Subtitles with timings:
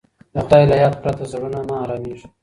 [0.33, 2.27] د خدای له یاد پرته زړونه نه ارامیږي.